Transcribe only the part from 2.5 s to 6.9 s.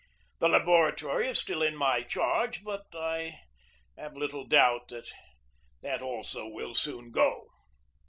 but I have little doubt that that also will